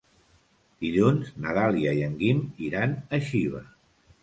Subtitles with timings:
[0.85, 3.65] Dilluns na Dàlia i en Guim iran a Xiva.